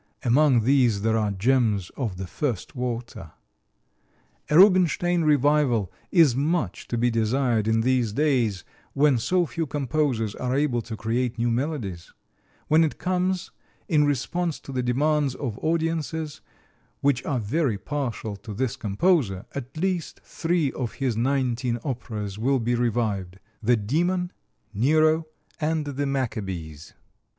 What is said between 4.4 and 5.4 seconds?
[Illustration: PEASANT WITH ACCORDION] A Rubinstein